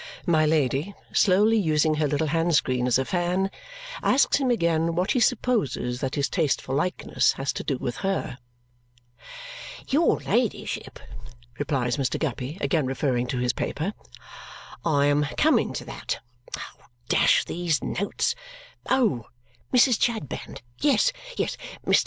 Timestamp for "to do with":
7.53-7.97